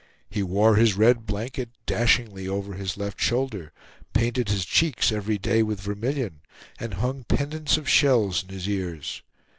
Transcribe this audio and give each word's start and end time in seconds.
He 0.31 0.41
wore 0.41 0.77
his 0.77 0.95
red 0.97 1.27
blanket 1.27 1.69
dashingly 1.85 2.47
over 2.47 2.73
his 2.73 2.97
left 2.97 3.21
shoulder, 3.21 3.71
painted 4.13 4.49
his 4.49 4.65
cheeks 4.65 5.11
every 5.11 5.37
day 5.37 5.61
with 5.61 5.79
vermilion, 5.81 6.41
and 6.79 6.95
hung 6.95 7.23
pendants 7.25 7.77
of 7.77 7.87
shells 7.87 8.41
in 8.41 8.49
his 8.49 8.67
ears. 8.67 9.21